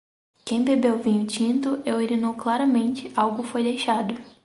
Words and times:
Quem 0.43 0.63
bebeu 0.63 0.97
vinho 0.97 1.27
tinto 1.27 1.79
e 1.85 1.93
urinou 1.93 2.33
claramente, 2.33 3.11
algo 3.15 3.43
foi 3.43 3.61
deixado. 3.61 4.15